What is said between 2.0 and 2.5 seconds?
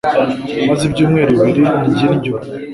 indyo.